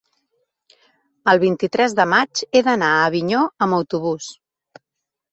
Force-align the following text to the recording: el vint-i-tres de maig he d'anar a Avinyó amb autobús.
el 1.33 1.41
vint-i-tres 1.43 1.93
de 1.99 2.05
maig 2.13 2.41
he 2.45 2.61
d'anar 2.67 2.89
a 2.93 3.03
Avinyó 3.09 3.41
amb 3.67 3.77
autobús. 3.81 4.31